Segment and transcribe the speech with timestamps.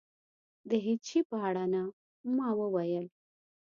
[0.69, 1.81] د هېڅ شي په اړه نه.
[2.37, 3.05] ما وویل.